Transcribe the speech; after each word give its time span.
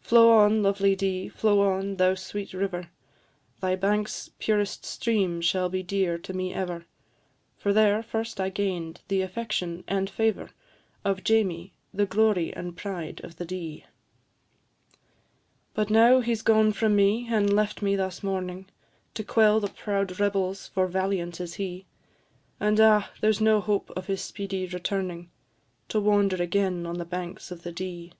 Flow 0.00 0.32
on, 0.32 0.64
lovely 0.64 0.96
Dee, 0.96 1.28
flow 1.28 1.60
on, 1.60 1.94
thou 1.94 2.16
sweet 2.16 2.52
river, 2.52 2.90
Thy 3.60 3.76
banks' 3.76 4.28
purest 4.40 4.84
stream 4.84 5.40
shall 5.40 5.68
be 5.68 5.80
dear 5.80 6.18
to 6.18 6.32
me 6.32 6.52
ever, 6.52 6.86
For 7.56 7.72
there 7.72 8.02
first 8.02 8.40
I 8.40 8.48
gain'd 8.48 9.00
the 9.06 9.22
affection 9.22 9.84
and 9.86 10.10
favour 10.10 10.50
Of 11.04 11.22
Jamie, 11.22 11.72
the 11.94 12.04
glory 12.04 12.52
and 12.52 12.76
pride 12.76 13.20
of 13.22 13.36
the 13.36 13.44
Dee. 13.44 13.84
But 15.72 15.88
now 15.88 16.18
he 16.18 16.34
's 16.34 16.42
gone 16.42 16.72
from 16.72 16.96
me, 16.96 17.28
and 17.30 17.52
left 17.52 17.80
me 17.80 17.94
thus 17.94 18.24
mourning, 18.24 18.66
To 19.14 19.22
quell 19.22 19.60
the 19.60 19.68
proud 19.68 20.18
rebels 20.18 20.66
for 20.66 20.88
valiant 20.88 21.40
is 21.40 21.54
he; 21.62 21.86
And, 22.58 22.80
ah! 22.80 23.10
there's 23.20 23.40
no 23.40 23.60
hope 23.60 23.90
of 23.90 24.06
his 24.08 24.20
speedy 24.20 24.66
returning, 24.66 25.30
To 25.90 26.00
wander 26.00 26.42
again 26.42 26.86
on 26.86 26.98
the 26.98 27.04
banks 27.04 27.52
of 27.52 27.62
the 27.62 27.70
Dee. 27.70 28.14